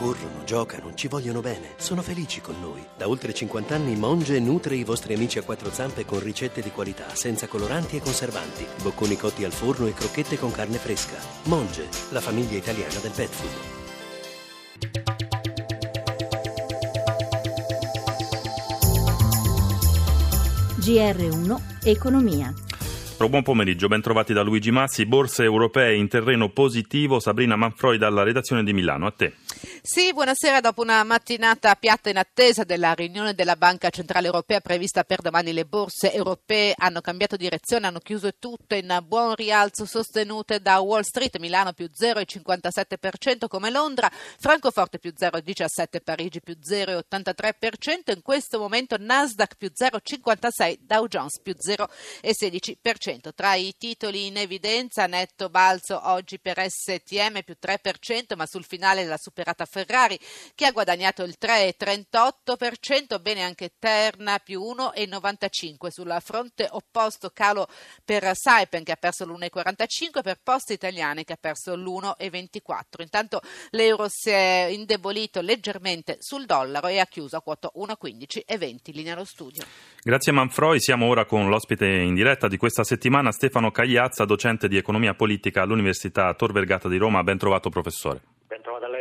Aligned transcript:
corrono, 0.00 0.44
giocano, 0.46 0.94
ci 0.94 1.08
vogliono 1.08 1.42
bene, 1.42 1.74
sono 1.76 2.00
felici 2.00 2.40
con 2.40 2.54
noi. 2.58 2.82
Da 2.96 3.06
oltre 3.06 3.34
50 3.34 3.74
anni 3.74 3.96
Monge 3.96 4.40
nutre 4.40 4.74
i 4.74 4.82
vostri 4.82 5.12
amici 5.12 5.38
a 5.38 5.42
quattro 5.42 5.70
zampe 5.70 6.06
con 6.06 6.20
ricette 6.20 6.62
di 6.62 6.70
qualità, 6.70 7.14
senza 7.14 7.46
coloranti 7.46 7.96
e 7.96 8.00
conservanti, 8.00 8.64
bocconi 8.82 9.18
cotti 9.18 9.44
al 9.44 9.52
forno 9.52 9.86
e 9.86 9.92
crocchette 9.92 10.38
con 10.38 10.52
carne 10.52 10.78
fresca. 10.78 11.18
Monge, 11.44 11.86
la 12.12 12.20
famiglia 12.20 12.56
italiana 12.56 12.98
del 13.00 13.12
pet 13.14 13.28
food. 13.28 13.78
GR1 20.78 21.60
Economia. 21.84 22.54
Buon 23.28 23.42
pomeriggio, 23.42 23.86
ben 23.86 24.00
trovati 24.00 24.32
da 24.32 24.40
Luigi 24.42 24.70
Massi. 24.70 25.04
Borse 25.04 25.44
europee 25.44 25.94
in 25.94 26.08
terreno 26.08 26.48
positivo. 26.48 27.20
Sabrina 27.20 27.54
Manfroi 27.54 27.98
dalla 27.98 28.22
redazione 28.22 28.64
di 28.64 28.72
Milano. 28.72 29.06
A 29.06 29.10
te. 29.10 29.34
Sì, 29.92 30.12
buonasera. 30.12 30.60
Dopo 30.60 30.82
una 30.82 31.02
mattinata 31.02 31.74
piatta 31.74 32.10
in 32.10 32.16
attesa 32.16 32.62
della 32.62 32.92
riunione 32.92 33.34
della 33.34 33.56
Banca 33.56 33.90
Centrale 33.90 34.26
Europea 34.26 34.60
prevista 34.60 35.02
per 35.02 35.20
domani, 35.20 35.52
le 35.52 35.64
borse 35.64 36.12
europee 36.12 36.74
hanno 36.76 37.00
cambiato 37.00 37.34
direzione, 37.34 37.88
hanno 37.88 37.98
chiuso 37.98 38.30
tutte 38.38 38.76
in 38.76 39.00
buon 39.04 39.34
rialzo 39.34 39.86
sostenute 39.86 40.60
da 40.60 40.78
Wall 40.78 41.00
Street, 41.00 41.38
Milano 41.38 41.72
più 41.72 41.90
0,57% 41.92 43.48
come 43.48 43.70
Londra, 43.70 44.08
Francoforte 44.38 45.00
più 45.00 45.12
0,17%, 45.12 46.00
Parigi 46.04 46.40
più 46.40 46.56
0,83%, 46.64 48.12
in 48.14 48.22
questo 48.22 48.60
momento 48.60 48.94
Nasdaq 48.96 49.56
più 49.56 49.72
0,56%, 49.76 50.76
Dow 50.82 51.08
Jones 51.08 51.40
più 51.42 51.56
0,16%. 51.58 53.30
Tra 53.34 53.54
i 53.54 53.74
titoli 53.76 54.26
in 54.26 54.36
evidenza, 54.36 55.06
netto 55.06 55.48
balzo 55.48 56.00
oggi 56.10 56.38
per 56.38 56.64
STM 56.64 57.40
più 57.42 57.56
3%, 57.60 58.36
ma 58.36 58.46
sul 58.46 58.64
finale 58.64 59.04
la 59.04 59.18
superata 59.18 59.66
Ferrari 59.84 60.18
che 60.54 60.66
ha 60.66 60.72
guadagnato 60.72 61.22
il 61.22 61.36
3,38%, 61.40 63.20
bene 63.20 63.42
anche 63.42 63.72
Terna 63.78 64.38
più 64.38 64.62
1,95%. 64.62 65.88
Sul 65.90 66.16
fronte 66.20 66.68
opposto 66.70 67.30
calo 67.30 67.66
per 68.04 68.30
Saipen 68.34 68.84
che 68.84 68.92
ha 68.92 68.96
perso 68.96 69.24
l'1,45% 69.24 70.22
per 70.22 70.38
Poste 70.42 70.74
Italiane 70.74 71.24
che 71.24 71.32
ha 71.32 71.38
perso 71.40 71.74
l'1,24%. 71.74 73.00
Intanto 73.00 73.40
l'euro 73.70 74.06
si 74.08 74.30
è 74.30 74.68
indebolito 74.70 75.40
leggermente 75.40 76.16
sul 76.20 76.46
dollaro 76.46 76.88
e 76.88 76.98
ha 76.98 77.06
chiuso 77.06 77.36
a 77.36 77.42
quota 77.42 77.70
1,15,20. 77.74 78.92
Linea 78.92 79.14
allo 79.14 79.24
studio. 79.24 79.64
Grazie 80.02 80.32
Manfroi, 80.32 80.80
siamo 80.80 81.06
ora 81.06 81.24
con 81.24 81.48
l'ospite 81.48 81.86
in 81.86 82.14
diretta 82.14 82.48
di 82.48 82.56
questa 82.56 82.84
settimana, 82.84 83.32
Stefano 83.32 83.70
Cagliazza, 83.70 84.24
docente 84.24 84.68
di 84.68 84.76
economia 84.76 85.14
politica 85.14 85.62
all'Università 85.62 86.32
Tor 86.34 86.52
Vergata 86.52 86.88
di 86.88 86.96
Roma. 86.96 87.22
Ben 87.22 87.38
trovato 87.38 87.70
professore 87.70 88.38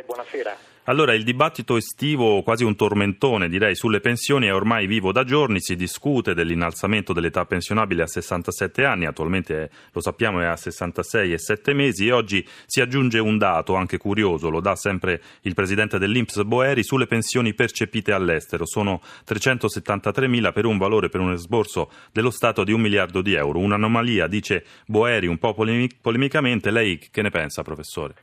buonasera. 0.09 0.57
Allora, 0.85 1.13
il 1.13 1.23
dibattito 1.23 1.77
estivo, 1.77 2.41
quasi 2.41 2.63
un 2.63 2.75
tormentone 2.75 3.47
direi, 3.47 3.75
sulle 3.75 3.99
pensioni 3.99 4.47
è 4.47 4.53
ormai 4.53 4.87
vivo 4.87 5.11
da 5.11 5.23
giorni, 5.23 5.61
si 5.61 5.75
discute 5.75 6.33
dell'innalzamento 6.33 7.13
dell'età 7.13 7.45
pensionabile 7.45 8.01
a 8.01 8.07
67 8.07 8.85
anni, 8.85 9.05
attualmente 9.05 9.65
è, 9.65 9.69
lo 9.91 10.01
sappiamo 10.01 10.41
è 10.41 10.45
a 10.45 10.55
66 10.55 11.33
e 11.33 11.37
7 11.37 11.73
mesi 11.73 12.07
e 12.07 12.11
oggi 12.11 12.43
si 12.65 12.81
aggiunge 12.81 13.19
un 13.19 13.37
dato 13.37 13.75
anche 13.75 13.97
curioso, 13.97 14.49
lo 14.49 14.61
dà 14.61 14.75
sempre 14.75 15.21
il 15.41 15.53
presidente 15.53 15.99
dell'Inps 15.99 16.41
Boeri, 16.41 16.83
sulle 16.83 17.05
pensioni 17.05 17.53
percepite 17.53 18.11
all'estero, 18.11 18.65
sono 18.65 18.99
373 19.25 20.27
mila 20.27 20.51
per 20.51 20.65
un 20.65 20.79
valore 20.79 21.09
per 21.09 21.19
un 21.19 21.33
esborso 21.33 21.91
dello 22.11 22.31
Stato 22.31 22.63
di 22.63 22.71
un 22.71 22.81
miliardo 22.81 23.21
di 23.21 23.35
euro, 23.35 23.59
un'anomalia, 23.59 24.25
dice 24.25 24.65
Boeri 24.87 25.27
un 25.27 25.37
po' 25.37 25.53
polemicamente, 25.53 26.71
lei 26.71 26.97
che 26.97 27.21
ne 27.21 27.29
pensa 27.29 27.61
professore? 27.61 28.15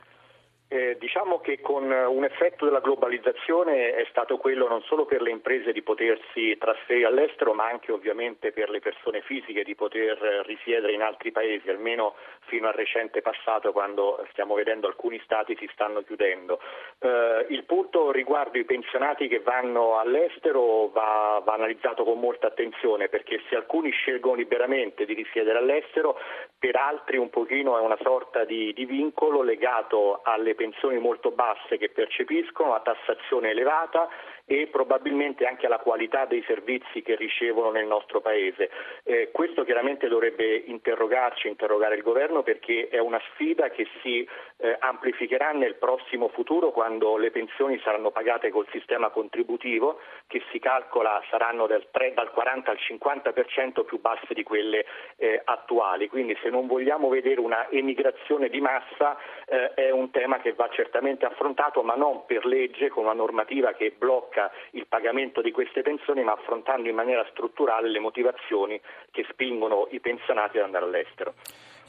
Eh, 0.69 0.97
diciamo 0.99 1.39
che 1.39 1.61
con 1.61 1.89
un 1.89 2.23
effetto 2.25 2.65
della 2.65 2.81
globalizzazione 2.81 3.95
è 3.95 4.05
stato 4.09 4.35
quello 4.37 4.67
non 4.67 4.81
solo 4.81 5.05
per 5.05 5.21
le 5.21 5.29
imprese 5.29 5.71
di 5.71 5.81
potersi 5.81 6.57
trasferire 6.57 7.07
all'estero, 7.07 7.53
ma 7.53 7.67
anche 7.67 7.93
ovviamente 7.93 8.51
per 8.51 8.69
le 8.69 8.81
persone 8.81 9.21
fisiche 9.21 9.63
di 9.63 9.75
poter 9.75 10.17
risiedere 10.45 10.91
in 10.91 11.01
altri 11.01 11.31
paesi, 11.31 11.69
almeno 11.69 12.15
fino 12.47 12.67
al 12.67 12.73
recente 12.73 13.21
passato 13.21 13.71
quando 13.71 14.25
stiamo 14.31 14.55
vedendo 14.55 14.87
alcuni 14.87 15.21
stati 15.23 15.55
si 15.57 15.69
stanno 15.71 16.01
chiudendo. 16.01 16.59
Eh, 16.99 17.45
il 17.47 17.63
punto 17.63 18.11
riguardo 18.11 18.57
i 18.57 18.65
pensionati 18.65 19.29
che 19.29 19.39
vanno 19.39 19.97
all'estero 19.97 20.89
va, 20.89 21.41
va 21.45 21.53
analizzato 21.53 22.03
con 22.03 22.19
molta 22.19 22.47
attenzione 22.47 23.07
perché 23.07 23.41
se 23.47 23.55
alcuni 23.55 23.91
scelgono 23.91 24.35
liberamente 24.35 25.05
di 25.05 25.13
risiedere 25.13 25.59
all'estero, 25.59 26.19
per 26.59 26.75
altri 26.75 27.15
un 27.15 27.29
pochino 27.29 27.77
è 27.77 27.81
una 27.81 27.97
sorta 28.01 28.43
di, 28.43 28.73
di 28.73 28.83
vincolo 28.83 29.41
legato 29.41 30.19
alle 30.23 30.55
pensioni 30.57 30.97
molto 30.99 31.31
basse 31.31 31.77
che 31.77 31.89
percepiscono, 31.89 32.73
a 32.73 32.81
tassazione 32.81 33.51
elevata 33.51 34.09
e 34.49 34.67
probabilmente 34.71 35.45
anche 35.45 35.65
alla 35.65 35.79
qualità 35.79 36.25
dei 36.25 36.41
servizi 36.47 37.01
che 37.01 37.15
ricevono 37.15 37.69
nel 37.69 37.85
nostro 37.85 38.21
Paese. 38.21 38.69
Eh, 39.03 39.29
questo 39.33 39.65
chiaramente 39.65 40.07
dovrebbe 40.07 40.55
interrogarci, 40.55 41.49
interrogare 41.49 41.95
il 41.95 42.01
Governo 42.01 42.43
perché 42.43 42.87
è 42.87 42.97
una 42.97 43.19
sfida 43.33 43.69
che 43.69 43.85
si 44.01 44.25
eh, 44.59 44.77
amplificherà 44.79 45.51
nel 45.51 45.75
prossimo 45.75 46.29
futuro 46.29 46.71
quando 46.71 47.17
le 47.17 47.29
pensioni 47.29 47.77
saranno 47.83 48.11
pagate 48.11 48.49
col 48.49 48.65
sistema 48.71 49.09
contributivo 49.09 49.99
che 50.27 50.41
si 50.49 50.59
calcola 50.59 51.21
saranno 51.29 51.67
dal, 51.67 51.85
3, 51.91 52.13
dal 52.13 52.31
40 52.31 52.71
al 52.71 52.77
50% 52.79 53.83
più 53.83 53.99
basse 53.99 54.33
di 54.33 54.43
quelle 54.43 54.85
eh, 55.17 55.41
attuali. 55.43 56.07
Quindi 56.07 56.37
se 56.41 56.49
non 56.49 56.67
vogliamo 56.67 57.09
vedere 57.09 57.41
una 57.41 57.69
emigrazione 57.69 58.47
di 58.47 58.61
massa 58.61 59.17
eh, 59.45 59.73
è 59.73 59.89
un 59.91 60.09
tema 60.11 60.39
che 60.39 60.53
va 60.53 60.69
certamente 60.69 61.25
affrontato 61.25 61.83
ma 61.83 61.95
non 61.95 62.25
per 62.25 62.45
legge 62.45 62.87
con 62.87 63.03
una 63.03 63.13
normativa 63.13 63.73
che 63.73 63.93
blocca 63.97 64.35
blocca 64.37 64.51
il 64.71 64.85
pagamento 64.87 65.41
di 65.41 65.51
queste 65.51 65.81
pensioni 65.81 66.23
ma 66.23 66.33
affrontando 66.33 66.87
in 66.87 66.95
maniera 66.95 67.25
strutturale 67.31 67.89
le 67.89 67.99
motivazioni 67.99 68.79
che 69.11 69.25
spingono 69.29 69.87
i 69.91 69.99
pensionati 69.99 70.59
ad 70.59 70.65
andare 70.65 70.85
all'estero. 70.85 71.33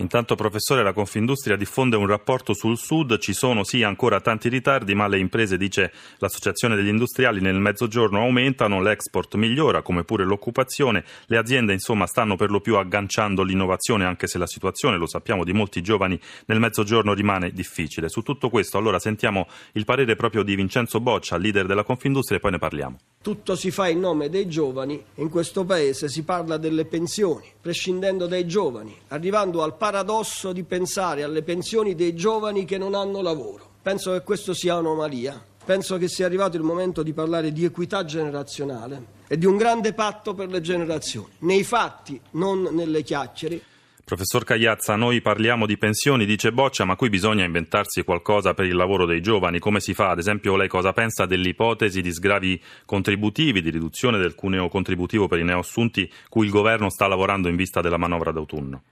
Intanto, 0.00 0.36
professore, 0.36 0.84
la 0.84 0.92
Confindustria 0.92 1.56
diffonde 1.56 1.96
un 1.96 2.06
rapporto 2.06 2.54
sul 2.54 2.78
Sud. 2.78 3.18
Ci 3.18 3.32
sono 3.32 3.64
sì 3.64 3.82
ancora 3.82 4.20
tanti 4.20 4.48
ritardi, 4.48 4.94
ma 4.94 5.08
le 5.08 5.18
imprese, 5.18 5.56
dice 5.56 5.92
l'Associazione 6.18 6.76
degli 6.76 6.86
Industriali, 6.86 7.40
nel 7.40 7.58
mezzogiorno 7.58 8.20
aumentano, 8.20 8.80
l'export 8.80 9.34
migliora, 9.34 9.82
come 9.82 10.04
pure 10.04 10.24
l'occupazione. 10.24 11.04
Le 11.26 11.36
aziende, 11.36 11.72
insomma, 11.72 12.06
stanno 12.06 12.36
per 12.36 12.50
lo 12.50 12.60
più 12.60 12.76
agganciando 12.76 13.42
l'innovazione, 13.42 14.04
anche 14.04 14.28
se 14.28 14.38
la 14.38 14.46
situazione, 14.46 14.96
lo 14.98 15.08
sappiamo, 15.08 15.42
di 15.42 15.52
molti 15.52 15.82
giovani 15.82 16.18
nel 16.46 16.60
mezzogiorno 16.60 17.12
rimane 17.12 17.50
difficile. 17.50 18.08
Su 18.08 18.22
tutto 18.22 18.50
questo, 18.50 18.78
allora, 18.78 19.00
sentiamo 19.00 19.48
il 19.72 19.84
parere 19.84 20.14
proprio 20.14 20.44
di 20.44 20.54
Vincenzo 20.54 21.00
Boccia, 21.00 21.36
leader 21.36 21.66
della 21.66 21.82
Confindustria, 21.82 22.38
e 22.38 22.40
poi 22.40 22.52
ne 22.52 22.58
parliamo. 22.58 22.98
Tutto 23.20 23.56
si 23.56 23.70
fa 23.70 23.88
in 23.88 23.98
nome 23.98 24.30
dei 24.30 24.48
giovani. 24.48 25.04
In 25.16 25.28
questo 25.28 25.64
paese 25.64 26.08
si 26.08 26.22
parla 26.22 26.56
delle 26.56 26.84
pensioni, 26.84 27.46
prescindendo 27.60 28.26
dai 28.26 28.46
giovani, 28.46 28.96
arrivando 29.08 29.62
al 29.62 29.76
paradosso 29.76 30.52
di 30.52 30.62
pensare 30.62 31.24
alle 31.24 31.42
pensioni 31.42 31.94
dei 31.94 32.14
giovani 32.14 32.64
che 32.64 32.78
non 32.78 32.94
hanno 32.94 33.20
lavoro. 33.20 33.66
Penso 33.82 34.12
che 34.12 34.22
questo 34.22 34.54
sia 34.54 34.78
un'anomalia. 34.78 35.44
Penso 35.64 35.98
che 35.98 36.08
sia 36.08 36.24
arrivato 36.24 36.56
il 36.56 36.62
momento 36.62 37.02
di 37.02 37.12
parlare 37.12 37.52
di 37.52 37.64
equità 37.64 38.04
generazionale 38.04 39.16
e 39.26 39.36
di 39.36 39.44
un 39.44 39.58
grande 39.58 39.92
patto 39.92 40.32
per 40.32 40.48
le 40.48 40.62
generazioni, 40.62 41.28
nei 41.40 41.62
fatti, 41.62 42.18
non 42.30 42.68
nelle 42.72 43.02
chiacchiere. 43.02 43.60
Professor 44.08 44.42
Cagliazza, 44.42 44.96
noi 44.96 45.20
parliamo 45.20 45.66
di 45.66 45.76
pensioni, 45.76 46.24
dice 46.24 46.50
Boccia, 46.50 46.86
ma 46.86 46.96
qui 46.96 47.10
bisogna 47.10 47.44
inventarsi 47.44 48.04
qualcosa 48.04 48.54
per 48.54 48.64
il 48.64 48.74
lavoro 48.74 49.04
dei 49.04 49.20
giovani. 49.20 49.58
Come 49.58 49.80
si 49.80 49.92
fa? 49.92 50.08
Ad 50.08 50.18
esempio, 50.18 50.56
lei 50.56 50.66
cosa 50.66 50.94
pensa 50.94 51.26
dell'ipotesi 51.26 52.00
di 52.00 52.10
sgravi 52.10 52.58
contributivi, 52.86 53.60
di 53.60 53.68
riduzione 53.68 54.16
del 54.16 54.34
cuneo 54.34 54.70
contributivo 54.70 55.28
per 55.28 55.40
i 55.40 55.44
neoassunti, 55.44 56.10
cui 56.30 56.46
il 56.46 56.50
governo 56.50 56.88
sta 56.88 57.06
lavorando 57.06 57.50
in 57.50 57.56
vista 57.56 57.82
della 57.82 57.98
manovra 57.98 58.32
d'autunno? 58.32 58.82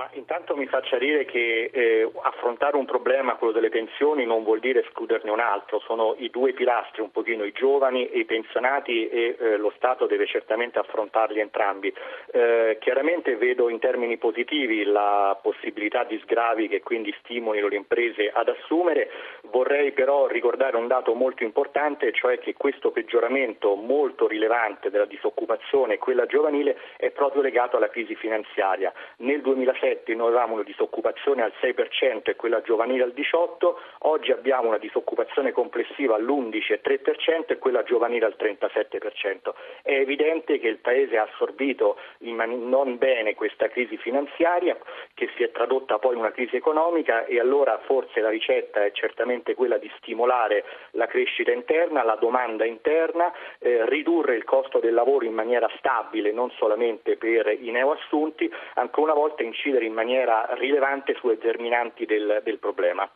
Ma 0.00 0.08
intanto 0.12 0.56
mi 0.56 0.64
faccia 0.64 0.96
dire 0.96 1.26
che 1.26 1.68
eh, 1.70 2.10
affrontare 2.22 2.76
un 2.76 2.86
problema, 2.86 3.34
quello 3.34 3.52
delle 3.52 3.68
pensioni, 3.68 4.24
non 4.24 4.44
vuol 4.44 4.58
dire 4.58 4.80
escluderne 4.80 5.30
un 5.30 5.40
altro, 5.40 5.78
sono 5.80 6.14
i 6.16 6.30
due 6.30 6.54
pilastri, 6.54 7.02
un 7.02 7.10
pochino 7.10 7.44
i 7.44 7.52
giovani 7.52 8.08
e 8.08 8.20
i 8.20 8.24
pensionati 8.24 9.10
e 9.10 9.36
eh, 9.38 9.56
lo 9.58 9.70
Stato 9.76 10.06
deve 10.06 10.24
certamente 10.26 10.78
affrontarli 10.78 11.38
entrambi. 11.38 11.92
Eh, 12.32 12.78
chiaramente 12.80 13.36
vedo 13.36 13.68
in 13.68 13.78
termini 13.78 14.16
positivi 14.16 14.84
la 14.84 15.38
possibilità 15.42 16.04
di 16.04 16.18
sgravi 16.24 16.68
che 16.68 16.80
quindi 16.80 17.14
stimolino 17.18 17.68
le 17.68 17.76
imprese 17.76 18.30
ad 18.32 18.48
assumere, 18.48 19.10
vorrei 19.50 19.92
però 19.92 20.28
ricordare 20.28 20.78
un 20.78 20.86
dato 20.86 21.12
molto 21.12 21.44
importante, 21.44 22.10
cioè 22.12 22.38
che 22.38 22.54
questo 22.54 22.90
peggioramento 22.90 23.74
molto 23.74 24.26
rilevante 24.26 24.88
della 24.88 25.04
disoccupazione 25.04 25.98
quella 25.98 26.24
giovanile 26.24 26.78
è 26.96 27.10
proprio 27.10 27.42
legato 27.42 27.76
alla 27.76 27.90
crisi 27.90 28.14
finanziaria. 28.14 28.90
Nel 29.18 29.42
2007 29.42 29.88
2007 29.90 30.14
noi 30.14 30.28
avevamo 30.28 30.54
una 30.54 30.62
disoccupazione 30.62 31.42
al 31.42 31.52
6% 31.60 32.30
e 32.30 32.36
quella 32.36 32.62
giovanile 32.62 33.02
al 33.02 33.14
18%, 33.14 33.74
oggi 34.00 34.30
abbiamo 34.30 34.68
una 34.68 34.78
disoccupazione 34.78 35.52
complessiva 35.52 36.14
all'11,3% 36.14 37.46
e 37.46 37.58
quella 37.58 37.82
giovanile 37.82 38.26
al 38.26 38.36
37%. 38.38 39.54
È 39.82 39.92
evidente 39.92 40.58
che 40.58 40.68
il 40.68 40.78
Paese 40.78 41.16
ha 41.18 41.28
assorbito 41.32 41.96
man- 42.18 42.68
non 42.68 42.98
bene 42.98 43.34
questa 43.34 43.68
crisi 43.68 43.96
finanziaria 43.96 44.76
che 45.14 45.28
si 45.36 45.42
è 45.42 45.50
tradotta 45.50 45.98
poi 45.98 46.14
in 46.14 46.20
una 46.20 46.32
crisi 46.32 46.56
economica 46.56 47.24
e 47.24 47.40
allora 47.40 47.78
forse 47.84 48.20
la 48.20 48.28
ricetta 48.28 48.84
è 48.84 48.92
certamente 48.92 49.54
quella 49.54 49.78
di 49.78 49.90
stimolare 49.98 50.64
la 50.92 51.06
crescita 51.06 51.52
interna, 51.52 52.02
la 52.02 52.16
domanda 52.16 52.64
interna, 52.64 53.32
eh, 53.58 53.88
ridurre 53.88 54.36
il 54.36 54.44
costo 54.44 54.78
del 54.78 54.94
lavoro 54.94 55.24
in 55.24 55.34
maniera 55.34 55.68
stabile, 55.78 56.32
non 56.32 56.50
solamente 56.52 57.16
per 57.16 57.56
i 57.60 57.70
neoassunti, 57.70 58.50
ancora 58.74 59.12
una 59.12 59.20
volta 59.20 59.42
incidere 59.42 59.79
in 59.84 59.92
maniera 59.92 60.48
rilevante 60.54 61.14
sulle 61.14 61.34
determinanti 61.34 62.06
del, 62.06 62.40
del 62.44 62.58
problema. 62.58 63.08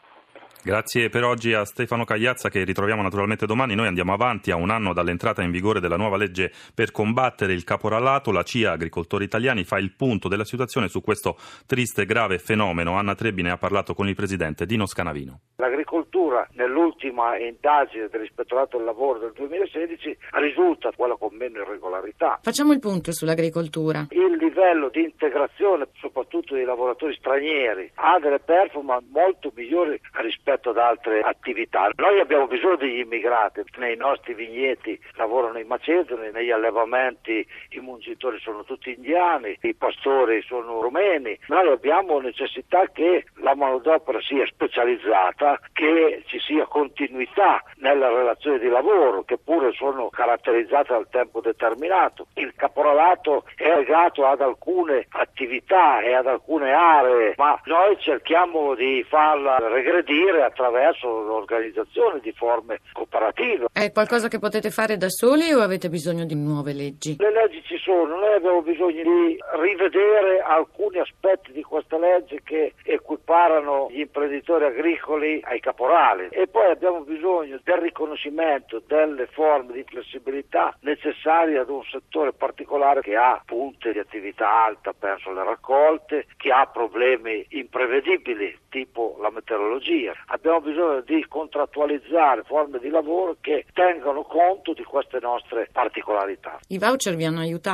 Grazie 0.65 1.11
per 1.11 1.25
oggi 1.25 1.53
a 1.53 1.67
Stefano 1.67 2.05
Cagliazza 2.05 2.49
che 2.49 2.65
ritroviamo 2.65 3.03
naturalmente 3.03 3.45
domani. 3.45 3.75
Noi 3.75 3.87
andiamo 3.87 4.15
avanti 4.15 4.51
a 4.51 4.57
un 4.57 4.71
anno 4.71 4.95
dall'entrata 4.95 5.43
in 5.43 5.51
vigore 5.51 5.79
della 5.79 5.99
nuova 5.99 6.17
legge 6.17 6.51
per 6.75 6.91
combattere 6.91 7.53
il 7.53 7.65
caporalato. 7.65 8.33
La 8.33 8.43
CIA 8.43 8.73
Agricoltori 8.73 9.25
Italiani 9.25 9.65
fa 9.65 9.77
il 9.77 9.93
punto 9.93 10.27
della 10.27 10.47
situazione 10.47 10.89
su 10.89 11.03
questo 11.03 11.37
triste 11.67 12.03
e 12.03 12.07
grave 12.07 12.39
fenomeno. 12.39 12.95
Anna 12.95 13.15
Trebine 13.15 13.51
ha 13.51 13.59
parlato 13.59 13.93
con 13.93 14.09
il 14.09 14.15
presidente 14.15 14.65
Dino 14.65 14.87
Scanavino. 14.87 15.41
L'agricoltura 15.57 16.49
nell'ultima 16.53 17.37
indagine 17.37 18.09
dell'Ispettorato 18.09 18.79
del 18.79 18.87
Lavoro 18.87 19.19
del 19.19 19.33
2016 19.35 20.17
risulta 20.41 20.93
quella 20.97 21.17
con 21.17 21.37
meno 21.37 21.61
irregolarità. 21.61 22.39
Facciamo 22.41 22.73
il 22.73 22.81
punto 22.81 23.13
sull'agricoltura. 23.13 24.07
Il 24.13 24.39
livello 24.39 24.89
di 24.89 25.03
integrazione, 25.03 25.89
soprattutto 26.01 26.55
dei 26.55 26.65
lavoratori 26.65 27.15
stranieri, 27.17 27.91
ha 27.97 28.19
delle 28.19 28.39
performance 28.39 29.07
molto 29.11 29.53
migliori 29.55 30.01
rispetto 30.23 30.53
rispetto 30.55 30.71
ad 30.71 30.79
altre 30.79 31.21
attività. 31.21 31.91
Noi 31.97 32.21
abbiamo 32.21 32.47
bisogno 32.47 32.77
degli 32.77 33.01
immigrati, 33.01 33.63
nei 33.77 33.97
nostri 33.97 34.35
vigneti 34.35 34.99
lavorano 35.15 35.59
i 35.59 35.65
macedoni, 35.65 36.31
negli 36.33 36.51
allevamenti 36.51 37.47
i 37.71 37.81
mungitori 37.81 38.39
sono 38.41 38.65
tutti 38.65 38.93
indiani, 38.93 39.59
i 39.63 39.75
pastori 39.75 40.43
sono 40.43 40.81
rumeni. 40.81 41.39
Noi 41.49 41.69
abbiamo 41.69 42.21
necessità 42.21 42.87
che 42.93 43.25
la 43.37 43.55
manodopera 43.55 44.21
sia 44.21 44.47
specializzata, 44.47 45.59
che 45.73 46.23
ci 46.27 46.39
sia 46.39 46.67
continuità 46.67 47.63
nella 47.77 48.09
relazione 48.09 48.59
di 48.59 48.69
lavoro, 48.69 49.25
che 49.25 49.39
pure 49.39 49.73
sono 49.73 50.09
caratterizzate 50.09 50.93
dal 50.93 51.09
tempo 51.11 51.41
determinato. 51.41 52.27
Il 52.35 52.53
caporalato 52.55 53.45
è 53.57 53.75
legato 53.75 54.27
ad 54.27 54.41
alcune 54.41 55.07
attività 55.11 56.01
e 56.01 56.15
ad 56.15 56.27
alcune 56.27 56.73
aree, 56.73 57.35
ma 57.37 57.59
noi 57.65 57.99
cerchiamo 57.99 58.75
di 58.75 59.05
farla 59.09 59.59
regredire 59.69 60.44
attraverso 60.45 61.09
l'organizzazione 61.23 62.21
di 62.21 62.33
forme 62.33 62.81
cooperative. 62.93 63.67
È 63.73 63.91
qualcosa 63.93 64.29
che 64.29 64.39
potete 64.39 64.71
fare 64.71 64.97
da 64.97 65.09
soli 65.09 65.53
o 65.53 65.61
avete 65.61 65.89
bisogno 65.89 66.25
di 66.25 66.35
nuove 66.35 66.73
leggi? 66.73 67.17
Le 67.19 67.33
leggi 67.33 67.63
sono, 67.85 68.17
noi 68.17 68.33
abbiamo 68.33 68.63
bisogno 68.63 69.03
di 69.03 69.39
rivedere 69.61 70.41
alcuni 70.41 70.99
aspetti 70.99 71.53
di 71.53 71.63
questa 71.63 71.99
legge 71.99 72.41
che 72.43 72.73
equiparano 72.83 73.89
gli 73.91 74.01
imprenditori 74.01 74.65
agricoli 74.65 75.41
ai 75.45 75.61
caporali 75.61 76.29
e 76.31 76.47
poi 76.49 76.71
abbiamo 76.71 77.01
bisogno 77.01 77.61
del 77.63 77.77
riconoscimento 77.77 78.83
delle 78.87 79.27
forme 79.27 79.75
di 79.75 79.85
flessibilità 79.87 80.75
necessarie 80.81 81.59
ad 81.59 81.69
un 81.69 81.83
settore 81.85 82.33
particolare 82.33 83.03
che 83.03 83.17
ha 83.17 83.41
punte 83.45 83.93
di 83.93 83.99
attività 83.99 84.65
alta, 84.65 84.95
penso 84.99 85.31
alle 85.31 85.45
raccolte, 85.45 86.27
che 86.39 86.51
ha 86.51 86.67
problemi 86.67 87.45
imprevedibili 87.51 88.57
tipo 88.71 89.17
la 89.21 89.31
meteorologia 89.31 90.13
abbiamo 90.27 90.61
bisogno 90.61 91.01
di 91.03 91.25
contrattualizzare 91.29 92.43
forme 92.43 92.79
di 92.81 92.89
lavoro 92.89 93.37
che 93.41 93.67
tengano 93.73 94.23
conto 94.23 94.73
di 94.73 94.83
queste 94.83 95.19
nostre 95.21 95.69
particolarità. 95.71 96.59
I 96.69 96.79
voucher 96.79 97.15
vi 97.15 97.25
hanno 97.25 97.41
aiutato? 97.41 97.74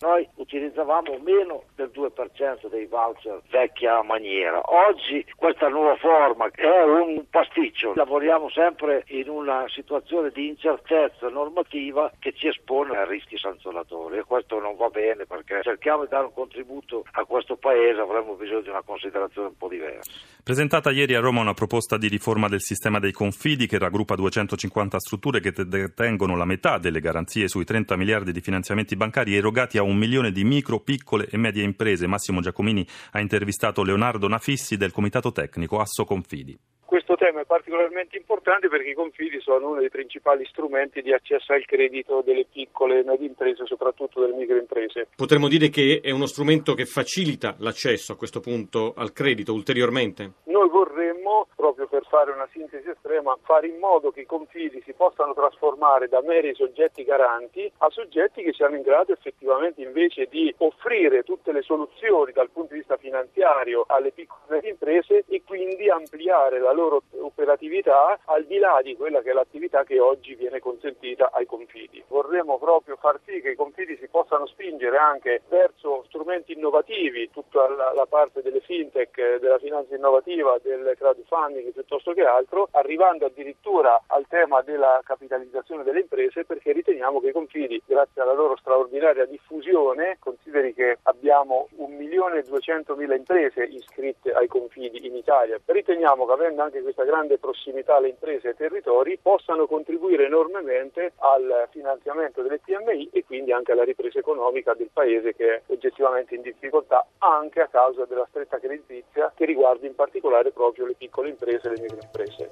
Noi 0.00 0.28
utilizzavamo 0.36 1.18
meno 1.24 1.64
del 1.74 1.90
2% 1.92 2.68
dei 2.70 2.86
voucher 2.86 3.40
vecchia 3.50 4.00
maniera. 4.02 4.60
Oggi 4.64 5.24
questa 5.34 5.68
nuova 5.68 5.96
forma 5.96 6.48
è 6.54 6.82
un 6.84 7.24
pasticcio. 7.28 7.94
Lavoriamo 7.94 8.48
sempre 8.50 9.04
in 9.08 9.28
una 9.28 9.64
situazione 9.68 10.30
di 10.30 10.48
incertezza 10.48 11.28
normativa 11.28 12.12
che 12.20 12.32
ci 12.32 12.46
espone 12.46 12.96
a 12.96 13.04
rischi 13.06 13.36
sanzionatori 13.36 14.18
e 14.18 14.22
questo 14.22 14.60
non 14.60 14.76
va 14.76 14.88
bene 14.88 15.26
perché 15.26 15.62
cerchiamo 15.62 16.04
di 16.04 16.10
dare 16.10 16.26
un 16.26 16.32
contributo 16.32 17.04
a 17.12 17.24
questo 17.24 17.56
paese, 17.56 18.00
avremmo 18.00 18.34
bisogno 18.34 18.60
di 18.60 18.68
una 18.68 18.82
considerazione 18.82 19.48
un 19.48 19.56
po' 19.56 19.68
diversa. 19.68 20.12
Presentata 20.44 20.90
ieri 20.90 21.14
a 21.14 21.20
Roma 21.20 21.40
una 21.40 21.54
proposta 21.54 21.98
di 21.98 22.06
riforma 22.06 22.48
del 22.48 22.62
sistema 22.62 23.00
dei 23.00 23.12
confidi 23.12 23.66
che 23.66 23.78
raggruppa 23.78 24.14
250 24.14 24.98
strutture 25.00 25.40
che 25.40 25.52
detengono 25.52 26.36
la 26.36 26.44
metà 26.44 26.78
delle 26.78 27.00
garanzie 27.00 27.48
sui 27.48 27.64
30 27.64 27.96
miliardi 27.96 28.30
di 28.30 28.40
finanziamenti 28.40 28.94
bancari 28.94 29.36
erogati 29.38 29.78
a 29.78 29.82
un 29.82 29.96
milione 29.96 30.30
di 30.30 30.44
micro, 30.44 30.80
piccole 30.80 31.26
e 31.28 31.36
medie 31.36 31.62
imprese. 31.62 32.06
Massimo 32.06 32.40
Giacomini 32.40 32.86
ha 33.12 33.20
intervistato 33.20 33.82
Leonardo 33.82 34.28
Nafissi 34.28 34.76
del 34.76 34.92
Comitato 34.92 35.32
Tecnico 35.32 35.80
Asso 35.80 36.04
Confidi. 36.04 36.58
Questo 36.88 37.16
tema 37.16 37.42
è 37.42 37.44
particolarmente 37.44 38.16
importante 38.16 38.70
perché 38.70 38.88
i 38.88 38.94
confidi 38.94 39.40
sono 39.40 39.72
uno 39.72 39.80
dei 39.80 39.90
principali 39.90 40.46
strumenti 40.46 41.02
di 41.02 41.12
accesso 41.12 41.52
al 41.52 41.66
credito 41.66 42.22
delle 42.24 42.46
piccole 42.50 43.00
e 43.00 43.04
medie 43.04 43.26
imprese, 43.26 43.66
soprattutto 43.66 44.22
delle 44.22 44.32
microimprese. 44.32 45.08
Potremmo 45.14 45.48
dire 45.48 45.68
che 45.68 46.00
è 46.02 46.10
uno 46.12 46.24
strumento 46.24 46.72
che 46.72 46.86
facilita 46.86 47.56
l'accesso 47.58 48.12
a 48.12 48.16
questo 48.16 48.40
punto 48.40 48.94
al 48.96 49.12
credito 49.12 49.52
ulteriormente? 49.52 50.32
Noi 50.44 50.70
vorremmo, 50.70 51.48
proprio 51.54 51.88
per 51.88 52.06
fare 52.08 52.30
una 52.30 52.48
sintesi 52.52 52.88
estrema, 52.88 53.36
fare 53.42 53.66
in 53.66 53.76
modo 53.76 54.10
che 54.10 54.22
i 54.22 54.26
confidi 54.26 54.80
si 54.82 54.94
possano 54.94 55.34
trasformare 55.34 56.08
da 56.08 56.22
meri 56.22 56.54
soggetti 56.54 57.04
garanti 57.04 57.70
a 57.78 57.90
soggetti 57.90 58.42
che 58.42 58.54
siano 58.54 58.76
in 58.76 58.82
grado 58.82 59.12
effettivamente 59.12 59.82
invece 59.82 60.26
di 60.30 60.54
offrire 60.56 61.22
tutte 61.22 61.52
le 61.52 61.60
soluzioni 61.60 62.32
dal 62.32 62.48
punto 62.48 62.72
di 62.72 62.78
vista 62.78 62.96
finanziario 62.96 63.84
alle 63.88 64.10
piccole 64.10 64.40
e 64.48 64.52
medie 64.54 64.70
imprese 64.70 65.24
e 65.28 65.42
quindi 65.44 65.90
ampliare 65.90 66.58
la 66.58 66.76
loro 66.78 67.02
operatività 67.20 68.20
al 68.26 68.44
di 68.44 68.58
là 68.58 68.80
di 68.82 68.94
quella 68.94 69.20
che 69.20 69.30
è 69.30 69.32
l'attività 69.32 69.82
che 69.82 69.98
oggi 69.98 70.34
viene 70.34 70.60
consentita 70.60 71.30
ai 71.32 71.46
confidi. 71.46 72.02
Vorremmo 72.06 72.58
proprio 72.58 72.96
far 72.96 73.18
sì 73.24 73.40
che 73.40 73.50
i 73.50 73.56
confidi 73.56 73.96
si 73.96 74.06
possano 74.08 74.46
spingere 74.46 74.96
anche 74.96 75.42
verso 75.48 76.04
strumenti 76.06 76.52
innovativi, 76.52 77.30
tutta 77.30 77.68
la, 77.68 77.92
la 77.94 78.06
parte 78.06 78.42
delle 78.42 78.60
fintech, 78.60 79.38
della 79.40 79.58
finanza 79.58 79.94
innovativa, 79.94 80.56
del 80.62 80.94
crowdfunding 80.96 81.72
piuttosto 81.72 82.12
che 82.12 82.22
altro, 82.22 82.68
arrivando 82.72 83.26
addirittura 83.26 84.02
al 84.06 84.26
tema 84.28 84.62
della 84.62 85.00
capitalizzazione 85.04 85.82
delle 85.82 86.00
imprese 86.00 86.44
perché 86.44 86.72
riteniamo 86.72 87.20
che 87.20 87.28
i 87.28 87.32
confidi, 87.32 87.82
grazie 87.84 88.22
alla 88.22 88.34
loro 88.34 88.56
straordinaria 88.56 89.24
diffusione, 89.24 90.18
consideri 90.20 90.74
che 90.74 90.98
abbiamo 91.02 91.68
1 91.76 91.96
milione 91.96 92.38
e 92.38 92.42
200 92.42 92.94
mila 92.94 93.14
imprese 93.14 93.64
iscritte 93.64 94.32
ai 94.32 94.46
confidi 94.46 95.06
in 95.06 95.16
Italia, 95.16 95.58
riteniamo 95.64 96.26
che 96.26 96.32
avendo 96.32 96.62
anche 96.68 96.82
questa 96.82 97.04
grande 97.04 97.38
prossimità 97.38 97.96
alle 97.96 98.08
imprese 98.08 98.46
e 98.46 98.50
ai 98.50 98.56
territori 98.56 99.18
possano 99.20 99.66
contribuire 99.66 100.26
enormemente 100.26 101.12
al 101.16 101.68
finanziamento 101.70 102.42
delle 102.42 102.60
PMI 102.60 103.10
e 103.12 103.24
quindi 103.24 103.52
anche 103.52 103.72
alla 103.72 103.84
ripresa 103.84 104.18
economica 104.18 104.74
del 104.74 104.90
Paese 104.92 105.34
che 105.34 105.54
è 105.54 105.62
oggettivamente 105.66 106.34
in 106.34 106.42
difficoltà 106.42 107.06
anche 107.18 107.60
a 107.60 107.68
causa 107.68 108.04
della 108.04 108.26
stretta 108.28 108.58
creditizia 108.58 109.32
che 109.34 109.44
riguarda 109.46 109.86
in 109.86 109.94
particolare 109.94 110.50
proprio 110.50 110.86
le 110.86 110.94
piccole 110.94 111.30
imprese 111.30 111.68
e 111.68 111.70
le 111.70 111.80
microimprese. 111.80 112.48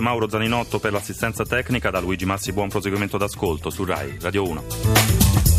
Mauro 0.00 0.28
Zaninotto 0.28 0.80
per 0.80 0.90
l'assistenza 0.90 1.44
tecnica, 1.44 1.90
da 1.90 2.00
Luigi 2.00 2.24
Massi 2.24 2.52
buon 2.52 2.68
proseguimento 2.68 3.16
d'ascolto 3.16 3.70
su 3.70 3.84
RAI 3.84 4.18
Radio 4.20 4.42
1. 4.42 5.53